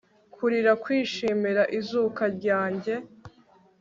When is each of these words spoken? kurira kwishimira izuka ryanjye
kurira 0.35 0.71
kwishimira 0.83 1.63
izuka 1.79 2.23
ryanjye 2.37 2.93